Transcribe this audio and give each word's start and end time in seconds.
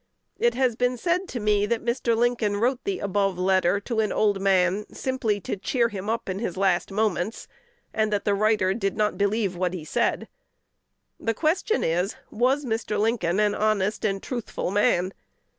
It 0.39 0.55
has 0.55 0.75
been 0.75 0.97
said 0.97 1.27
to 1.27 1.39
me 1.39 1.67
that 1.67 1.85
Mr. 1.85 2.17
Lincoln 2.17 2.57
wrote 2.57 2.85
the 2.85 2.97
above 2.97 3.37
letter 3.37 3.79
to 3.81 3.99
an 3.99 4.11
old 4.11 4.41
man 4.41 4.87
simply 4.91 5.39
to 5.41 5.55
cheer 5.57 5.89
him 5.89 6.09
up 6.09 6.27
in 6.27 6.39
his 6.39 6.57
last 6.57 6.91
moments, 6.91 7.47
and 7.93 8.11
that 8.11 8.25
the 8.25 8.33
writer 8.33 8.73
did 8.73 8.97
not 8.97 9.15
believe 9.15 9.55
what 9.55 9.75
he 9.75 9.85
said. 9.85 10.27
The 11.19 11.35
question 11.35 11.83
is, 11.83 12.15
Was 12.31 12.65
Mr. 12.65 12.99
Lincoln 12.99 13.39
an 13.39 13.53
honest 13.53 14.03
and 14.03 14.23
truthful 14.23 14.71
man? 14.71 15.13